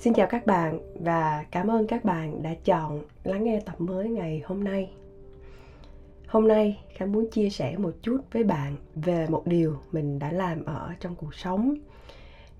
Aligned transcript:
Xin 0.00 0.14
chào 0.14 0.26
các 0.26 0.46
bạn 0.46 0.80
và 0.94 1.44
cảm 1.50 1.68
ơn 1.68 1.86
các 1.86 2.04
bạn 2.04 2.42
đã 2.42 2.54
chọn 2.64 3.02
lắng 3.24 3.44
nghe 3.44 3.60
tập 3.66 3.80
mới 3.80 4.08
ngày 4.08 4.42
hôm 4.44 4.64
nay. 4.64 4.92
Hôm 6.26 6.48
nay 6.48 6.80
Khả 6.94 7.06
muốn 7.06 7.30
chia 7.30 7.50
sẻ 7.50 7.76
một 7.78 7.90
chút 8.02 8.20
với 8.32 8.44
bạn 8.44 8.76
về 8.94 9.26
một 9.28 9.42
điều 9.46 9.76
mình 9.92 10.18
đã 10.18 10.32
làm 10.32 10.64
ở 10.64 10.92
trong 11.00 11.14
cuộc 11.14 11.34
sống. 11.34 11.74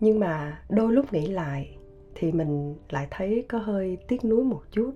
Nhưng 0.00 0.20
mà 0.20 0.62
đôi 0.68 0.92
lúc 0.92 1.12
nghĩ 1.12 1.26
lại 1.26 1.76
thì 2.14 2.32
mình 2.32 2.76
lại 2.88 3.06
thấy 3.10 3.44
có 3.48 3.58
hơi 3.58 3.98
tiếc 4.08 4.24
nuối 4.24 4.44
một 4.44 4.62
chút. 4.70 4.92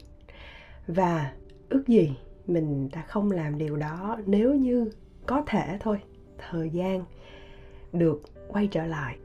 Và 0.86 1.33
ước 1.69 1.84
gì 1.86 2.16
mình 2.47 2.88
đã 2.92 3.02
không 3.02 3.30
làm 3.30 3.58
điều 3.58 3.77
đó 3.77 4.19
nếu 4.27 4.55
như 4.55 4.91
có 5.27 5.42
thể 5.47 5.78
thôi, 5.80 5.98
thời 6.38 6.70
gian 6.70 7.05
được 7.92 8.22
quay 8.48 8.66
trở 8.66 8.86
lại. 8.86 9.16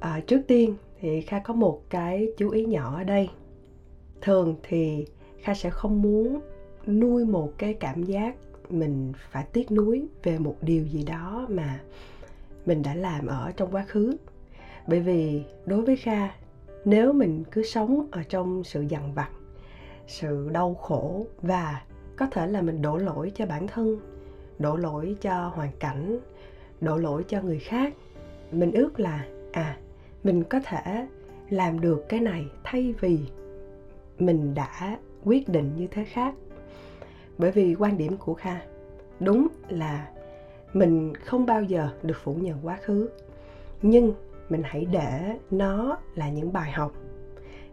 À, 0.00 0.20
trước 0.26 0.40
tiên 0.48 0.74
thì 1.00 1.20
kha 1.20 1.38
có 1.38 1.54
một 1.54 1.82
cái 1.90 2.28
chú 2.36 2.50
ý 2.50 2.64
nhỏ 2.64 2.96
ở 2.96 3.04
đây. 3.04 3.30
Thường 4.20 4.56
thì 4.62 5.06
kha 5.38 5.54
sẽ 5.54 5.70
không 5.70 6.02
muốn 6.02 6.40
nuôi 6.86 7.24
một 7.24 7.52
cái 7.58 7.74
cảm 7.74 8.02
giác 8.02 8.34
mình 8.70 9.12
phải 9.30 9.44
tiếc 9.52 9.72
nuối 9.72 10.08
về 10.22 10.38
một 10.38 10.56
điều 10.62 10.84
gì 10.84 11.02
đó 11.02 11.46
mà 11.48 11.80
mình 12.66 12.82
đã 12.82 12.94
làm 12.94 13.26
ở 13.26 13.52
trong 13.56 13.70
quá 13.70 13.84
khứ. 13.88 14.16
Bởi 14.86 15.00
vì 15.00 15.42
đối 15.66 15.82
với 15.82 15.96
kha, 15.96 16.28
nếu 16.84 17.12
mình 17.12 17.44
cứ 17.50 17.62
sống 17.62 18.06
ở 18.10 18.22
trong 18.28 18.64
sự 18.64 18.84
dằn 18.88 19.14
vặt, 19.14 19.30
sự 20.06 20.48
đau 20.52 20.74
khổ 20.74 21.26
và 21.42 21.82
có 22.16 22.26
thể 22.26 22.46
là 22.46 22.62
mình 22.62 22.82
đổ 22.82 22.96
lỗi 22.96 23.32
cho 23.34 23.46
bản 23.46 23.66
thân, 23.66 24.00
đổ 24.58 24.76
lỗi 24.76 25.16
cho 25.20 25.48
hoàn 25.48 25.70
cảnh, 25.80 26.18
đổ 26.80 26.96
lỗi 26.96 27.24
cho 27.28 27.42
người 27.42 27.58
khác, 27.58 27.94
mình 28.52 28.72
ước 28.72 29.00
là 29.00 29.26
à 29.52 29.76
mình 30.24 30.44
có 30.44 30.60
thể 30.64 31.06
làm 31.50 31.80
được 31.80 32.04
cái 32.08 32.20
này 32.20 32.46
thay 32.64 32.94
vì 33.00 33.18
mình 34.18 34.54
đã 34.54 34.98
quyết 35.24 35.48
định 35.48 35.72
như 35.76 35.86
thế 35.86 36.04
khác. 36.04 36.34
Bởi 37.38 37.50
vì 37.50 37.74
quan 37.74 37.98
điểm 37.98 38.16
của 38.16 38.34
kha 38.34 38.60
đúng 39.20 39.48
là 39.68 40.08
mình 40.72 41.14
không 41.14 41.46
bao 41.46 41.62
giờ 41.62 41.88
được 42.02 42.16
phủ 42.22 42.34
nhận 42.34 42.58
quá 42.62 42.78
khứ, 42.82 43.08
nhưng 43.82 44.14
mình 44.48 44.62
hãy 44.64 44.84
để 44.84 45.36
nó 45.50 45.98
là 46.14 46.30
những 46.30 46.52
bài 46.52 46.72
học, 46.72 46.92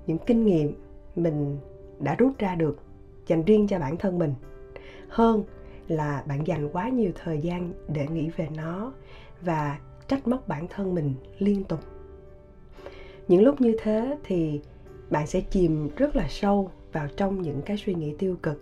những 0.08 0.18
kinh 0.18 0.46
nghiệm 0.46 0.74
mình 1.16 1.58
đã 2.00 2.16
rút 2.16 2.34
ra 2.38 2.56
được 2.56 2.80
dành 3.28 3.44
riêng 3.44 3.68
cho 3.68 3.80
bản 3.80 3.98
thân 3.98 4.20
mình, 4.20 4.34
hơn 5.08 5.44
là 5.88 6.24
bạn 6.28 6.48
dành 6.48 6.70
quá 6.70 6.90
nhiều 6.90 7.12
thời 7.24 7.40
gian 7.40 7.74
để 7.88 8.08
nghĩ 8.08 8.30
về 8.30 8.48
nó 8.56 8.94
và 9.42 9.80
trách 10.08 10.28
móc 10.28 10.48
bản 10.48 10.68
thân 10.68 10.96
mình 10.96 11.14
liên 11.40 11.64
tục 11.64 11.80
những 13.28 13.44
lúc 13.44 13.62
như 13.62 13.76
thế 13.82 14.18
thì 14.24 14.62
bạn 15.10 15.28
sẽ 15.28 15.42
chìm 15.42 15.90
rất 15.98 16.16
là 16.16 16.28
sâu 16.30 16.72
vào 16.92 17.08
trong 17.18 17.42
những 17.42 17.62
cái 17.62 17.78
suy 17.78 17.94
nghĩ 17.94 18.14
tiêu 18.20 18.36
cực. 18.44 18.62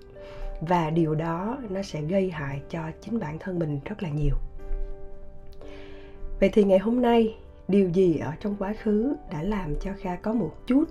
Và 0.62 0.90
điều 0.90 1.16
đó 1.16 1.58
nó 1.70 1.82
sẽ 1.82 2.02
gây 2.02 2.30
hại 2.32 2.62
cho 2.70 2.80
chính 3.02 3.20
bản 3.20 3.40
thân 3.40 3.60
mình 3.60 3.80
rất 3.86 4.04
là 4.04 4.10
nhiều. 4.10 4.36
Vậy 6.40 6.50
thì 6.54 6.64
ngày 6.64 6.80
hôm 6.80 7.02
nay, 7.02 7.36
điều 7.68 7.90
gì 7.90 8.18
ở 8.18 8.32
trong 8.40 8.56
quá 8.60 8.74
khứ 8.84 9.16
đã 9.32 9.44
làm 9.44 9.76
cho 9.82 9.92
kha 10.00 10.16
có 10.16 10.34
một 10.34 10.52
chút 10.68 10.86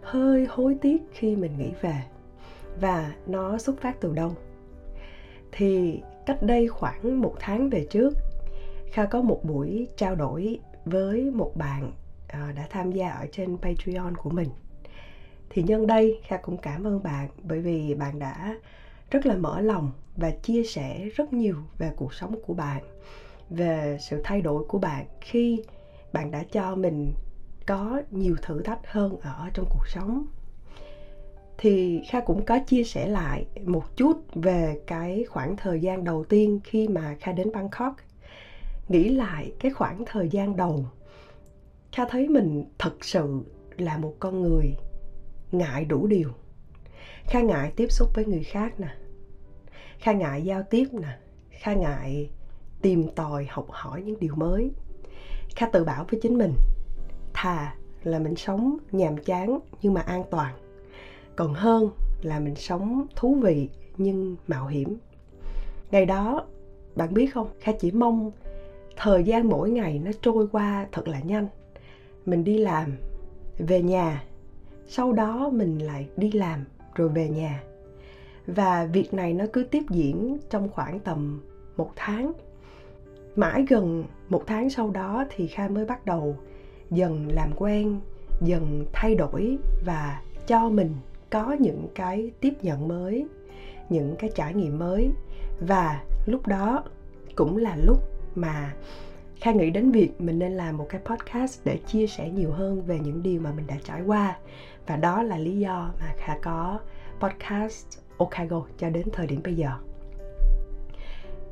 hơi 0.00 0.46
hối 0.48 0.76
tiếc 0.80 0.96
khi 1.12 1.36
mình 1.36 1.52
nghĩ 1.58 1.70
về? 1.80 2.02
Và 2.80 3.14
nó 3.26 3.58
xuất 3.58 3.80
phát 3.80 4.00
từ 4.00 4.12
đâu? 4.12 4.32
Thì 5.52 6.00
cách 6.26 6.42
đây 6.42 6.68
khoảng 6.68 7.20
một 7.20 7.34
tháng 7.38 7.70
về 7.70 7.86
trước, 7.90 8.14
kha 8.92 9.04
có 9.04 9.22
một 9.22 9.40
buổi 9.44 9.88
trao 9.96 10.14
đổi 10.14 10.58
với 10.84 11.30
một 11.30 11.52
bạn 11.56 11.92
Ờ, 12.28 12.52
đã 12.52 12.66
tham 12.70 12.92
gia 12.92 13.10
ở 13.10 13.26
trên 13.32 13.56
patreon 13.56 14.14
của 14.16 14.30
mình. 14.30 14.48
Thì 15.50 15.62
nhân 15.62 15.86
đây, 15.86 16.20
kha 16.26 16.36
cũng 16.36 16.56
cảm 16.56 16.86
ơn 16.86 17.02
bạn 17.02 17.28
bởi 17.42 17.60
vì 17.60 17.94
bạn 17.94 18.18
đã 18.18 18.56
rất 19.10 19.26
là 19.26 19.36
mở 19.36 19.60
lòng 19.60 19.90
và 20.16 20.30
chia 20.30 20.64
sẻ 20.64 21.08
rất 21.14 21.32
nhiều 21.32 21.56
về 21.78 21.90
cuộc 21.96 22.14
sống 22.14 22.34
của 22.46 22.54
bạn, 22.54 22.82
về 23.50 23.96
sự 24.00 24.20
thay 24.24 24.40
đổi 24.40 24.64
của 24.64 24.78
bạn 24.78 25.06
khi 25.20 25.62
bạn 26.12 26.30
đã 26.30 26.44
cho 26.52 26.74
mình 26.74 27.12
có 27.66 28.02
nhiều 28.10 28.36
thử 28.42 28.62
thách 28.62 28.86
hơn 28.92 29.16
ở 29.20 29.50
trong 29.54 29.66
cuộc 29.70 29.88
sống. 29.88 30.26
Thì 31.58 32.02
kha 32.08 32.20
cũng 32.20 32.44
có 32.44 32.58
chia 32.58 32.84
sẻ 32.84 33.06
lại 33.06 33.46
một 33.64 33.96
chút 33.96 34.20
về 34.34 34.80
cái 34.86 35.24
khoảng 35.28 35.56
thời 35.56 35.80
gian 35.80 36.04
đầu 36.04 36.24
tiên 36.24 36.60
khi 36.64 36.88
mà 36.88 37.16
kha 37.20 37.32
đến 37.32 37.52
bangkok. 37.52 37.96
Nghĩ 38.88 39.08
lại 39.08 39.52
cái 39.60 39.70
khoảng 39.70 40.04
thời 40.06 40.28
gian 40.28 40.56
đầu 40.56 40.86
kha 41.92 42.04
thấy 42.10 42.28
mình 42.28 42.64
thật 42.78 43.04
sự 43.04 43.40
là 43.76 43.98
một 43.98 44.14
con 44.20 44.42
người 44.42 44.76
ngại 45.52 45.84
đủ 45.84 46.06
điều. 46.06 46.30
Kha 47.24 47.40
ngại 47.40 47.72
tiếp 47.76 47.86
xúc 47.90 48.08
với 48.14 48.24
người 48.24 48.42
khác 48.42 48.80
nè. 48.80 48.88
Kha 49.98 50.12
ngại 50.12 50.42
giao 50.42 50.62
tiếp 50.62 50.86
nè. 50.92 51.18
Kha 51.50 51.74
ngại 51.74 52.30
tìm 52.82 53.08
tòi, 53.14 53.46
học 53.50 53.66
hỏi 53.70 54.02
những 54.02 54.20
điều 54.20 54.34
mới. 54.34 54.70
Kha 55.56 55.66
tự 55.72 55.84
bảo 55.84 56.04
với 56.10 56.20
chính 56.22 56.38
mình, 56.38 56.52
thà 57.34 57.74
là 58.02 58.18
mình 58.18 58.36
sống 58.36 58.76
nhàm 58.92 59.16
chán 59.16 59.58
nhưng 59.82 59.94
mà 59.94 60.00
an 60.00 60.24
toàn, 60.30 60.54
còn 61.36 61.54
hơn 61.54 61.90
là 62.22 62.40
mình 62.40 62.54
sống 62.54 63.06
thú 63.16 63.34
vị 63.34 63.68
nhưng 63.96 64.36
mạo 64.46 64.66
hiểm. 64.66 64.96
Ngày 65.90 66.06
đó, 66.06 66.46
bạn 66.96 67.14
biết 67.14 67.26
không? 67.34 67.48
Kha 67.60 67.72
chỉ 67.80 67.90
mong 67.90 68.30
thời 68.96 69.24
gian 69.24 69.48
mỗi 69.48 69.70
ngày 69.70 69.98
nó 70.04 70.10
trôi 70.22 70.48
qua 70.52 70.86
thật 70.92 71.08
là 71.08 71.20
nhanh 71.20 71.46
mình 72.28 72.44
đi 72.44 72.58
làm, 72.58 72.96
về 73.58 73.82
nhà. 73.82 74.24
Sau 74.88 75.12
đó 75.12 75.50
mình 75.52 75.78
lại 75.78 76.08
đi 76.16 76.32
làm 76.32 76.64
rồi 76.94 77.08
về 77.08 77.28
nhà. 77.28 77.62
Và 78.46 78.86
việc 78.92 79.14
này 79.14 79.34
nó 79.34 79.44
cứ 79.52 79.64
tiếp 79.64 79.82
diễn 79.90 80.38
trong 80.50 80.68
khoảng 80.68 81.00
tầm 81.00 81.40
một 81.76 81.90
tháng. 81.96 82.32
Mãi 83.36 83.64
gần 83.68 84.04
một 84.28 84.42
tháng 84.46 84.70
sau 84.70 84.90
đó 84.90 85.24
thì 85.30 85.46
kha 85.46 85.68
mới 85.68 85.84
bắt 85.84 86.06
đầu 86.06 86.36
dần 86.90 87.28
làm 87.32 87.50
quen, 87.56 88.00
dần 88.40 88.84
thay 88.92 89.14
đổi 89.14 89.58
và 89.84 90.22
cho 90.46 90.68
mình 90.68 90.94
có 91.30 91.52
những 91.52 91.86
cái 91.94 92.30
tiếp 92.40 92.52
nhận 92.62 92.88
mới, 92.88 93.26
những 93.88 94.14
cái 94.18 94.30
trải 94.34 94.54
nghiệm 94.54 94.78
mới. 94.78 95.10
Và 95.60 96.04
lúc 96.26 96.46
đó 96.46 96.84
cũng 97.34 97.56
là 97.56 97.76
lúc 97.76 97.98
mà 98.34 98.74
Kha 99.40 99.52
nghĩ 99.52 99.70
đến 99.70 99.90
việc 99.90 100.20
mình 100.20 100.38
nên 100.38 100.52
làm 100.52 100.76
một 100.76 100.86
cái 100.88 101.00
podcast 101.04 101.60
để 101.64 101.78
chia 101.86 102.06
sẻ 102.06 102.30
nhiều 102.30 102.52
hơn 102.52 102.82
về 102.82 102.98
những 102.98 103.22
điều 103.22 103.40
mà 103.40 103.52
mình 103.52 103.66
đã 103.66 103.76
trải 103.84 104.02
qua 104.02 104.38
và 104.86 104.96
đó 104.96 105.22
là 105.22 105.38
lý 105.38 105.58
do 105.58 105.90
mà 106.00 106.14
Kha 106.16 106.38
có 106.42 106.80
podcast 107.20 107.86
Okago 108.16 108.66
cho 108.78 108.90
đến 108.90 109.06
thời 109.12 109.26
điểm 109.26 109.40
bây 109.44 109.54
giờ. 109.54 109.70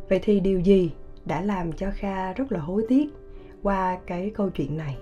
Vậy 0.09 0.21
thì 0.23 0.41
điều 0.41 0.61
gì 0.61 0.93
đã 1.25 1.43
làm 1.43 1.73
cho 1.73 1.91
Kha 1.95 2.33
rất 2.33 2.53
là 2.53 2.61
hối 2.61 2.85
tiếc 2.89 3.07
qua 3.63 3.99
cái 4.07 4.31
câu 4.35 4.51
chuyện 4.51 4.77
này? 4.77 4.99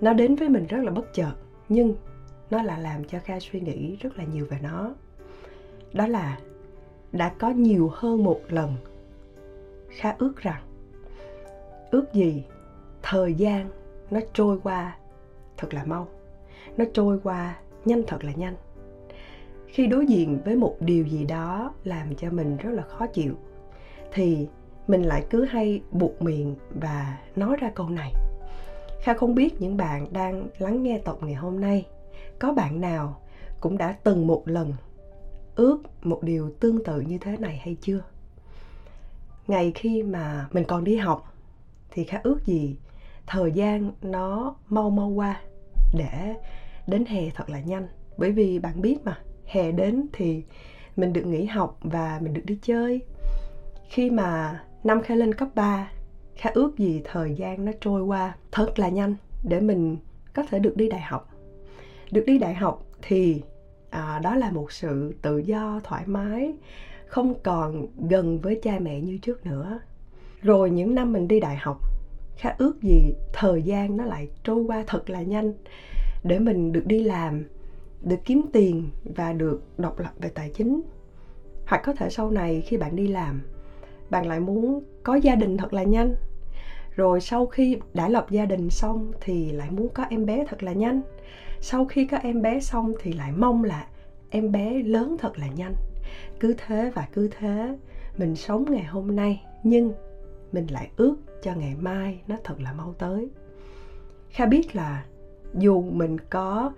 Nó 0.00 0.12
đến 0.12 0.34
với 0.34 0.48
mình 0.48 0.66
rất 0.66 0.78
là 0.84 0.90
bất 0.90 1.14
chợt, 1.14 1.32
nhưng 1.68 1.94
nó 2.50 2.62
là 2.62 2.78
làm 2.78 3.04
cho 3.04 3.18
Kha 3.18 3.40
suy 3.40 3.60
nghĩ 3.60 3.96
rất 3.96 4.18
là 4.18 4.24
nhiều 4.24 4.46
về 4.50 4.58
nó. 4.62 4.94
Đó 5.92 6.06
là, 6.06 6.38
đã 7.12 7.32
có 7.38 7.50
nhiều 7.50 7.90
hơn 7.94 8.24
một 8.24 8.40
lần 8.48 8.74
Kha 9.90 10.14
ước 10.18 10.36
rằng 10.36 10.62
ước 11.96 12.12
gì 12.12 12.44
thời 13.02 13.34
gian 13.34 13.70
nó 14.10 14.20
trôi 14.32 14.58
qua 14.62 14.96
thật 15.56 15.74
là 15.74 15.84
mau, 15.84 16.08
nó 16.76 16.84
trôi 16.92 17.20
qua 17.22 17.56
nhanh 17.84 18.02
thật 18.06 18.24
là 18.24 18.32
nhanh. 18.32 18.54
Khi 19.66 19.86
đối 19.86 20.06
diện 20.06 20.38
với 20.44 20.56
một 20.56 20.76
điều 20.80 21.06
gì 21.06 21.24
đó 21.24 21.74
làm 21.84 22.14
cho 22.14 22.30
mình 22.30 22.56
rất 22.56 22.70
là 22.70 22.82
khó 22.82 23.06
chịu, 23.06 23.34
thì 24.12 24.48
mình 24.88 25.02
lại 25.02 25.26
cứ 25.30 25.44
hay 25.44 25.82
buộc 25.90 26.22
miệng 26.22 26.54
và 26.80 27.18
nói 27.36 27.56
ra 27.60 27.70
câu 27.74 27.88
này. 27.88 28.12
Kha 29.02 29.14
không 29.14 29.34
biết 29.34 29.60
những 29.60 29.76
bạn 29.76 30.06
đang 30.12 30.48
lắng 30.58 30.82
nghe 30.82 30.98
tập 30.98 31.16
ngày 31.20 31.34
hôm 31.34 31.60
nay, 31.60 31.86
có 32.38 32.52
bạn 32.52 32.80
nào 32.80 33.20
cũng 33.60 33.78
đã 33.78 33.96
từng 34.04 34.26
một 34.26 34.42
lần 34.46 34.72
ước 35.54 35.78
một 36.02 36.22
điều 36.22 36.50
tương 36.60 36.84
tự 36.84 37.00
như 37.00 37.18
thế 37.18 37.36
này 37.36 37.60
hay 37.64 37.76
chưa? 37.80 38.00
Ngày 39.46 39.72
khi 39.74 40.02
mà 40.02 40.48
mình 40.52 40.64
còn 40.64 40.84
đi 40.84 40.96
học 40.96 41.32
thì 41.90 42.04
khá 42.04 42.20
ước 42.22 42.46
gì 42.46 42.76
thời 43.26 43.52
gian 43.52 43.92
nó 44.02 44.56
mau 44.68 44.90
mau 44.90 45.08
qua 45.08 45.40
để 45.94 46.34
đến 46.86 47.04
hè 47.04 47.30
thật 47.34 47.50
là 47.50 47.60
nhanh. 47.60 47.88
Bởi 48.16 48.32
vì 48.32 48.58
bạn 48.58 48.82
biết 48.82 48.96
mà 49.04 49.18
hè 49.44 49.72
đến 49.72 50.06
thì 50.12 50.42
mình 50.96 51.12
được 51.12 51.26
nghỉ 51.26 51.44
học 51.44 51.78
và 51.80 52.18
mình 52.22 52.34
được 52.34 52.42
đi 52.44 52.58
chơi. 52.62 53.00
Khi 53.88 54.10
mà 54.10 54.60
năm 54.84 55.02
khai 55.02 55.16
lên 55.16 55.34
cấp 55.34 55.48
3 55.54 55.90
khá 56.36 56.50
ước 56.54 56.78
gì 56.78 57.02
thời 57.04 57.34
gian 57.34 57.64
nó 57.64 57.72
trôi 57.80 58.02
qua 58.02 58.36
thật 58.52 58.78
là 58.78 58.88
nhanh 58.88 59.14
để 59.42 59.60
mình 59.60 59.96
có 60.34 60.42
thể 60.50 60.58
được 60.58 60.76
đi 60.76 60.88
đại 60.88 61.00
học. 61.00 61.28
Được 62.10 62.24
đi 62.26 62.38
đại 62.38 62.54
học 62.54 62.86
thì 63.02 63.42
à, 63.90 64.20
đó 64.22 64.34
là 64.34 64.50
một 64.50 64.72
sự 64.72 65.14
tự 65.22 65.38
do 65.38 65.80
thoải 65.84 66.02
mái 66.06 66.54
không 67.06 67.34
còn 67.42 67.86
gần 68.08 68.40
với 68.40 68.60
cha 68.62 68.78
mẹ 68.78 69.00
như 69.00 69.18
trước 69.18 69.46
nữa 69.46 69.80
rồi 70.46 70.70
những 70.70 70.94
năm 70.94 71.12
mình 71.12 71.28
đi 71.28 71.40
đại 71.40 71.56
học, 71.56 71.80
khá 72.36 72.54
ước 72.58 72.82
gì 72.82 73.14
thời 73.32 73.62
gian 73.62 73.96
nó 73.96 74.04
lại 74.04 74.28
trôi 74.44 74.64
qua 74.64 74.84
thật 74.86 75.10
là 75.10 75.22
nhanh 75.22 75.52
để 76.24 76.38
mình 76.38 76.72
được 76.72 76.86
đi 76.86 77.02
làm, 77.02 77.44
được 78.02 78.16
kiếm 78.24 78.42
tiền 78.52 78.90
và 79.04 79.32
được 79.32 79.62
độc 79.78 79.98
lập 79.98 80.10
về 80.18 80.28
tài 80.28 80.50
chính. 80.50 80.82
Hoặc 81.66 81.82
có 81.84 81.92
thể 81.92 82.10
sau 82.10 82.30
này 82.30 82.60
khi 82.60 82.76
bạn 82.76 82.96
đi 82.96 83.06
làm, 83.06 83.42
bạn 84.10 84.26
lại 84.26 84.40
muốn 84.40 84.82
có 85.02 85.14
gia 85.14 85.34
đình 85.34 85.56
thật 85.56 85.72
là 85.72 85.82
nhanh. 85.82 86.14
Rồi 86.96 87.20
sau 87.20 87.46
khi 87.46 87.78
đã 87.94 88.08
lập 88.08 88.26
gia 88.30 88.44
đình 88.44 88.70
xong 88.70 89.12
thì 89.20 89.52
lại 89.52 89.70
muốn 89.70 89.88
có 89.94 90.04
em 90.10 90.26
bé 90.26 90.44
thật 90.48 90.62
là 90.62 90.72
nhanh. 90.72 91.00
Sau 91.60 91.84
khi 91.84 92.04
có 92.06 92.16
em 92.16 92.42
bé 92.42 92.60
xong 92.60 92.92
thì 93.00 93.12
lại 93.12 93.32
mong 93.32 93.64
là 93.64 93.86
em 94.30 94.52
bé 94.52 94.82
lớn 94.82 95.16
thật 95.18 95.38
là 95.38 95.46
nhanh. 95.46 95.74
Cứ 96.40 96.54
thế 96.66 96.90
và 96.94 97.08
cứ 97.12 97.28
thế, 97.38 97.76
mình 98.18 98.36
sống 98.36 98.64
ngày 98.70 98.84
hôm 98.84 99.16
nay. 99.16 99.42
Nhưng 99.62 99.92
mình 100.56 100.66
lại 100.70 100.90
ước 100.96 101.16
cho 101.42 101.54
ngày 101.54 101.74
mai 101.80 102.20
nó 102.28 102.36
thật 102.44 102.60
là 102.60 102.72
mau 102.72 102.94
tới. 102.98 103.28
Kha 104.30 104.46
biết 104.46 104.76
là 104.76 105.04
dù 105.54 105.82
mình 105.82 106.16
có 106.30 106.72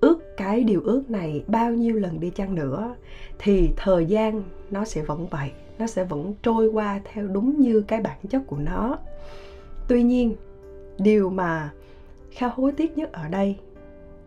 ước 0.00 0.36
cái 0.36 0.64
điều 0.64 0.80
ước 0.84 1.10
này 1.10 1.44
bao 1.46 1.72
nhiêu 1.72 1.96
lần 1.96 2.20
đi 2.20 2.30
chăng 2.30 2.54
nữa, 2.54 2.94
thì 3.38 3.70
thời 3.76 4.06
gian 4.06 4.42
nó 4.70 4.84
sẽ 4.84 5.02
vẫn 5.02 5.26
vậy, 5.26 5.50
nó 5.78 5.86
sẽ 5.86 6.04
vẫn 6.04 6.34
trôi 6.42 6.66
qua 6.66 7.00
theo 7.04 7.26
đúng 7.26 7.60
như 7.60 7.80
cái 7.80 8.00
bản 8.00 8.18
chất 8.30 8.42
của 8.46 8.56
nó. 8.56 8.98
Tuy 9.88 10.02
nhiên, 10.02 10.34
điều 10.98 11.30
mà 11.30 11.72
kha 12.30 12.48
hối 12.48 12.72
tiếc 12.72 12.98
nhất 12.98 13.12
ở 13.12 13.28
đây, 13.28 13.56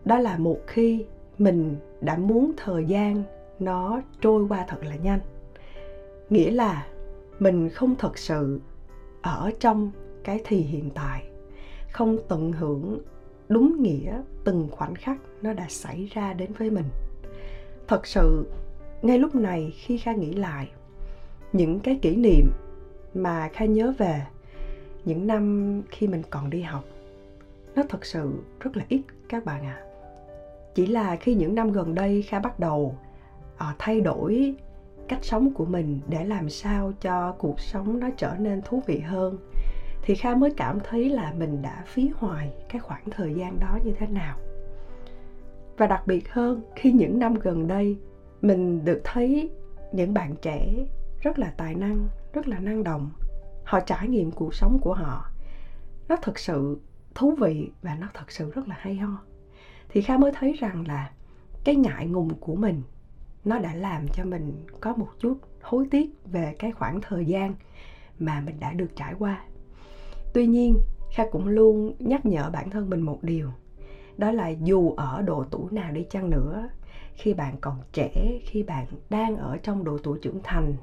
đó 0.04 0.18
là 0.18 0.38
một 0.38 0.58
khi 0.66 1.04
mình 1.38 1.76
đã 2.00 2.16
muốn 2.16 2.52
thời 2.56 2.84
gian 2.84 3.22
nó 3.58 4.00
trôi 4.20 4.46
qua 4.48 4.64
thật 4.68 4.84
là 4.84 4.96
nhanh. 4.96 5.20
Nghĩa 6.30 6.50
là 6.50 6.86
mình 7.38 7.68
không 7.68 7.94
thật 7.98 8.18
sự 8.18 8.60
ở 9.30 9.50
trong 9.60 9.90
cái 10.24 10.40
thì 10.44 10.56
hiện 10.56 10.90
tại 10.94 11.24
không 11.92 12.18
tận 12.28 12.52
hưởng 12.52 12.98
đúng 13.48 13.82
nghĩa 13.82 14.22
từng 14.44 14.68
khoảnh 14.70 14.94
khắc 14.94 15.18
nó 15.42 15.52
đã 15.52 15.66
xảy 15.68 16.08
ra 16.12 16.32
đến 16.32 16.52
với 16.58 16.70
mình 16.70 16.84
thật 17.88 18.06
sự 18.06 18.46
ngay 19.02 19.18
lúc 19.18 19.34
này 19.34 19.72
khi 19.76 19.98
kha 19.98 20.12
nghĩ 20.12 20.32
lại 20.32 20.70
những 21.52 21.80
cái 21.80 21.98
kỷ 22.02 22.16
niệm 22.16 22.50
mà 23.14 23.48
kha 23.52 23.64
nhớ 23.64 23.92
về 23.98 24.22
những 25.04 25.26
năm 25.26 25.82
khi 25.90 26.08
mình 26.08 26.22
còn 26.30 26.50
đi 26.50 26.62
học 26.62 26.84
nó 27.74 27.82
thật 27.88 28.06
sự 28.06 28.32
rất 28.60 28.76
là 28.76 28.84
ít 28.88 29.02
các 29.28 29.44
bạn 29.44 29.64
ạ 29.64 29.80
à. 29.80 29.84
chỉ 30.74 30.86
là 30.86 31.16
khi 31.16 31.34
những 31.34 31.54
năm 31.54 31.72
gần 31.72 31.94
đây 31.94 32.22
kha 32.22 32.38
bắt 32.38 32.60
đầu 32.60 32.96
à, 33.56 33.74
thay 33.78 34.00
đổi 34.00 34.54
cách 35.08 35.24
sống 35.24 35.54
của 35.54 35.64
mình 35.64 36.00
để 36.08 36.24
làm 36.24 36.48
sao 36.48 36.92
cho 37.00 37.32
cuộc 37.38 37.60
sống 37.60 38.00
nó 38.00 38.08
trở 38.16 38.34
nên 38.38 38.62
thú 38.62 38.82
vị 38.86 38.98
hơn. 38.98 39.38
Thì 40.02 40.14
kha 40.14 40.34
mới 40.34 40.50
cảm 40.56 40.78
thấy 40.84 41.08
là 41.08 41.32
mình 41.38 41.62
đã 41.62 41.84
phí 41.86 42.10
hoài 42.16 42.52
cái 42.68 42.80
khoảng 42.80 43.04
thời 43.10 43.34
gian 43.34 43.60
đó 43.60 43.78
như 43.84 43.92
thế 43.98 44.06
nào. 44.06 44.36
Và 45.76 45.86
đặc 45.86 46.06
biệt 46.06 46.32
hơn, 46.32 46.62
khi 46.76 46.92
những 46.92 47.18
năm 47.18 47.34
gần 47.34 47.68
đây, 47.68 47.98
mình 48.42 48.84
được 48.84 49.00
thấy 49.04 49.50
những 49.92 50.14
bạn 50.14 50.34
trẻ 50.42 50.74
rất 51.20 51.38
là 51.38 51.52
tài 51.56 51.74
năng, 51.74 52.08
rất 52.32 52.48
là 52.48 52.58
năng 52.58 52.84
động. 52.84 53.10
Họ 53.64 53.80
trải 53.80 54.08
nghiệm 54.08 54.30
cuộc 54.30 54.54
sống 54.54 54.78
của 54.82 54.94
họ. 54.94 55.30
Nó 56.08 56.16
thật 56.22 56.38
sự 56.38 56.80
thú 57.14 57.34
vị 57.40 57.70
và 57.82 57.96
nó 58.00 58.08
thật 58.14 58.30
sự 58.30 58.50
rất 58.50 58.68
là 58.68 58.76
hay 58.78 58.96
ho. 58.96 59.18
Thì 59.88 60.02
kha 60.02 60.18
mới 60.18 60.32
thấy 60.34 60.52
rằng 60.52 60.84
là 60.88 61.10
cái 61.64 61.74
ngại 61.76 62.06
ngùng 62.06 62.34
của 62.40 62.54
mình 62.54 62.82
nó 63.46 63.58
đã 63.58 63.74
làm 63.74 64.08
cho 64.08 64.24
mình 64.24 64.52
có 64.80 64.92
một 64.92 65.08
chút 65.18 65.38
hối 65.62 65.86
tiếc 65.90 66.10
về 66.24 66.54
cái 66.58 66.70
khoảng 66.70 67.00
thời 67.00 67.24
gian 67.24 67.54
mà 68.18 68.40
mình 68.40 68.60
đã 68.60 68.72
được 68.72 68.96
trải 68.96 69.14
qua. 69.18 69.44
Tuy 70.34 70.46
nhiên, 70.46 70.78
kha 71.14 71.24
cũng 71.24 71.48
luôn 71.48 71.92
nhắc 71.98 72.26
nhở 72.26 72.50
bản 72.50 72.70
thân 72.70 72.90
mình 72.90 73.00
một 73.00 73.18
điều, 73.22 73.50
đó 74.18 74.30
là 74.30 74.48
dù 74.48 74.92
ở 74.96 75.22
độ 75.22 75.44
tuổi 75.50 75.72
nào 75.72 75.90
đi 75.92 76.04
chăng 76.10 76.30
nữa, 76.30 76.68
khi 77.14 77.34
bạn 77.34 77.56
còn 77.60 77.80
trẻ, 77.92 78.38
khi 78.42 78.62
bạn 78.62 78.86
đang 79.10 79.36
ở 79.36 79.56
trong 79.62 79.84
độ 79.84 79.98
tuổi 80.02 80.18
trưởng 80.18 80.40
thành, 80.42 80.76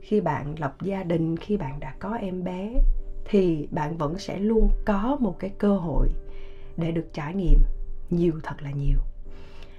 khi 0.00 0.20
bạn 0.20 0.54
lập 0.58 0.74
gia 0.82 1.02
đình, 1.02 1.36
khi 1.36 1.56
bạn 1.56 1.80
đã 1.80 1.94
có 1.98 2.14
em 2.14 2.44
bé, 2.44 2.80
thì 3.24 3.66
bạn 3.70 3.96
vẫn 3.96 4.18
sẽ 4.18 4.38
luôn 4.38 4.68
có 4.86 5.16
một 5.20 5.38
cái 5.38 5.50
cơ 5.58 5.76
hội 5.76 6.08
để 6.76 6.92
được 6.92 7.06
trải 7.12 7.34
nghiệm 7.34 7.58
nhiều 8.10 8.40
thật 8.42 8.62
là 8.62 8.70
nhiều 8.70 8.98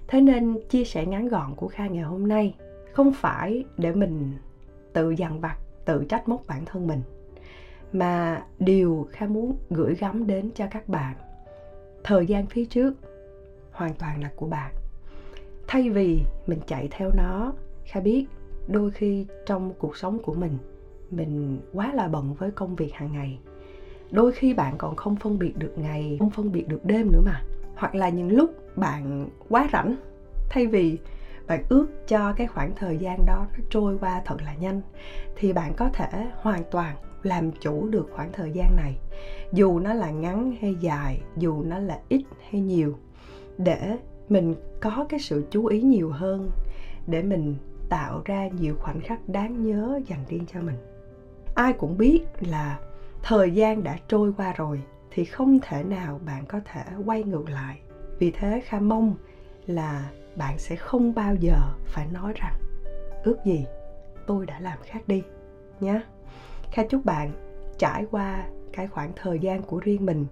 thế 0.10 0.22
nên 0.22 0.60
chia 0.70 0.84
sẻ 0.84 1.06
ngắn 1.06 1.28
gọn 1.28 1.56
của 1.56 1.68
kha 1.68 1.88
ngày 1.88 2.04
hôm 2.04 2.28
nay 2.28 2.56
không 2.94 3.14
phải 3.14 3.64
để 3.78 3.94
mình 3.94 4.34
tự 4.94 5.10
dằn 5.10 5.40
vặt, 5.40 5.58
tự 5.86 6.04
trách 6.10 6.30
móc 6.30 6.42
bản 6.48 6.66
thân 6.66 6.88
mình, 6.88 7.02
mà 7.94 8.44
điều 8.60 9.08
kha 9.12 9.28
muốn 9.28 9.58
gửi 9.70 9.96
gắm 9.96 10.28
đến 10.28 10.50
cho 10.56 10.68
các 10.72 10.90
bạn. 10.90 11.16
Thời 12.04 12.26
gian 12.26 12.46
phía 12.46 12.66
trước 12.66 12.94
hoàn 13.72 13.94
toàn 13.94 14.24
là 14.24 14.32
của 14.36 14.48
bạn. 14.48 14.74
Thay 15.68 15.90
vì 15.90 16.20
mình 16.48 16.60
chạy 16.68 16.88
theo 16.92 17.12
nó, 17.18 17.54
kha 17.86 18.00
biết 18.00 18.26
đôi 18.68 18.92
khi 18.92 19.26
trong 19.46 19.74
cuộc 19.80 19.98
sống 19.98 20.20
của 20.20 20.34
mình 20.34 20.58
mình 21.12 21.60
quá 21.74 21.94
là 21.94 22.08
bận 22.08 22.34
với 22.34 22.52
công 22.52 22.76
việc 22.76 22.94
hàng 22.94 23.14
ngày. 23.14 23.40
Đôi 24.12 24.32
khi 24.32 24.54
bạn 24.54 24.76
còn 24.78 24.96
không 24.96 25.16
phân 25.16 25.40
biệt 25.40 25.58
được 25.58 25.74
ngày, 25.78 26.16
không 26.20 26.30
phân 26.30 26.52
biệt 26.52 26.68
được 26.68 26.86
đêm 26.86 27.12
nữa 27.12 27.22
mà 27.26 27.42
hoặc 27.80 27.96
là 27.96 28.10
những 28.10 28.31
lúc 28.31 28.78
bạn 28.78 29.30
quá 29.50 29.70
rảnh, 29.74 29.96
thay 30.50 30.68
vì 30.68 30.98
bạn 31.48 31.64
ước 31.70 31.88
cho 32.08 32.34
cái 32.34 32.48
khoảng 32.48 32.76
thời 32.76 32.98
gian 32.98 33.26
đó 33.26 33.46
nó 33.54 33.64
trôi 33.70 33.98
qua 34.02 34.22
thật 34.26 34.42
là 34.42 34.54
nhanh, 34.54 34.81
thì 35.36 35.54
bạn 35.54 35.74
có 35.74 35.90
thể 35.94 36.28
hoàn 36.42 36.64
toàn 36.72 36.96
làm 37.24 37.52
chủ 37.52 37.88
được 37.88 38.10
khoảng 38.12 38.31
thời 38.31 38.52
gian 38.52 38.76
này. 38.76 38.98
Dù 39.52 39.80
nó 39.80 39.94
là 39.94 40.12
ngắn 40.12 40.56
hay 40.62 40.76
dài, 40.80 41.22
dù 41.38 41.64
nó 41.64 41.80
là 41.80 42.00
ít 42.10 42.24
hay 42.50 42.62
nhiều, 42.62 42.98
để 43.58 43.98
mình 44.30 44.56
có 44.80 45.06
cái 45.10 45.20
sự 45.20 45.46
chú 45.52 45.66
ý 45.66 45.81
nhiều 45.81 46.10
hơn, 46.10 46.52
để 47.08 47.24
mình 47.24 47.56
tạo 47.90 48.22
ra 48.26 48.48
nhiều 48.48 48.76
khoảnh 48.80 49.02
khắc 49.02 49.30
đáng 49.30 49.64
nhớ 49.64 50.00
dành 50.08 50.26
riêng 50.30 50.46
cho 50.54 50.62
mình. 50.62 50.78
Ai 51.56 51.74
cũng 51.74 51.98
biết 51.98 52.26
là 52.40 52.80
thời 53.24 53.52
gian 53.52 53.84
đã 53.84 53.98
trôi 54.08 54.34
qua 54.38 54.54
rồi 54.54 54.81
thì 55.12 55.26
không 55.26 55.60
thể 55.62 55.84
nào 55.84 56.20
bạn 56.26 56.46
có 56.46 56.60
thể 56.66 56.84
quay 57.06 57.24
ngược 57.24 57.50
lại. 57.50 57.80
Vì 58.20 58.32
thế 58.32 58.62
kha 58.66 58.80
mong 58.80 59.16
là 59.68 60.10
bạn 60.36 60.58
sẽ 60.58 60.76
không 60.76 61.14
bao 61.14 61.36
giờ 61.36 61.58
phải 61.86 62.08
nói 62.12 62.34
rằng, 62.36 62.54
ước 63.24 63.38
gì 63.45 63.66
tôi 64.28 64.45
đã 64.45 64.60
làm 64.60 64.80
khác 64.83 65.00
đi 65.07 65.24
nhé 65.80 66.02
kha 66.72 66.83
chúc 66.83 67.06
bạn 67.06 67.31
trải 67.78 68.06
qua 68.12 68.45
cái 68.74 68.88
khoảng 68.88 69.12
thời 69.16 69.40
gian 69.40 69.62
của 69.62 69.80
riêng 69.80 70.06
mình 70.06 70.26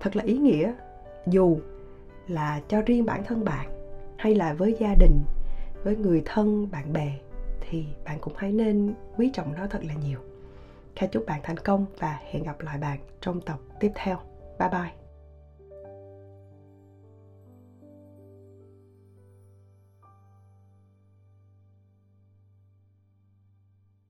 thật 0.00 0.16
là 0.16 0.24
ý 0.24 0.38
nghĩa, 0.38 0.72
dù 1.26 1.58
là 2.28 2.60
cho 2.68 2.82
riêng 2.86 3.06
bản 3.06 3.24
thân 3.24 3.44
bạn 3.44 3.66
hay 4.18 4.34
là 4.34 4.52
với 4.52 4.76
gia 4.80 4.94
đình, 4.94 5.20
với 5.84 5.96
người 5.96 6.22
thân, 6.24 6.70
bạn 6.70 6.92
bè 6.92 7.18
thì 7.60 7.86
bạn 8.04 8.18
cũng 8.20 8.32
hãy 8.36 8.52
nên 8.52 8.94
quý 9.16 9.30
trọng 9.32 9.52
nó 9.52 9.66
thật 9.66 9.84
là 9.84 9.94
nhiều 9.94 10.18
kha 10.96 11.06
chúc 11.06 11.26
bạn 11.26 11.40
thành 11.42 11.56
công 11.56 11.86
và 11.98 12.20
hẹn 12.30 12.42
gặp 12.42 12.60
lại 12.60 12.78
bạn 12.78 12.98
trong 13.20 13.40
tập 13.40 13.58
tiếp 13.80 13.92
theo. 13.94 14.18
Bye 14.58 14.68
bye. 14.68 15.05